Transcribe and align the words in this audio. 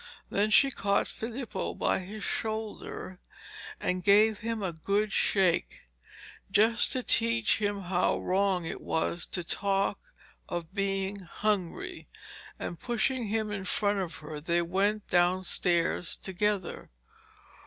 Then 0.31 0.49
she 0.49 0.71
caught 0.71 1.05
Filippo 1.07 1.75
by 1.75 1.99
his 1.99 2.23
shoulder 2.23 3.19
and 3.79 4.03
gave 4.03 4.39
him 4.39 4.63
a 4.63 4.73
good 4.73 5.11
shake, 5.11 5.81
just 6.49 6.91
to 6.93 7.03
teach 7.03 7.59
him 7.59 7.81
how 7.81 8.17
wrong 8.19 8.65
it 8.65 8.81
was 8.81 9.27
to 9.27 9.43
talk 9.43 9.99
of 10.49 10.73
being 10.73 11.19
hungry, 11.19 12.07
and 12.57 12.79
pushing 12.79 13.27
him 13.27 13.51
in 13.51 13.63
front 13.65 13.99
of 13.99 14.15
her 14.15 14.41
they 14.41 14.63
went 14.63 15.07
downstairs 15.07 16.15
together. 16.15 16.89